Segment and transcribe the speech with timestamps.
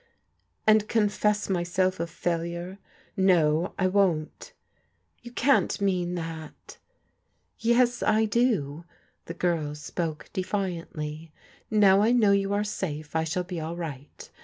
[0.67, 2.79] "And confess myself a failure?
[3.15, 4.51] No, I won't.""
[5.21, 6.79] You can't mean that?""
[7.69, 8.83] Yes, I do,"
[9.25, 11.31] the girl spoke defiantly."
[11.69, 14.31] Now I know you are safe, I shall be all right.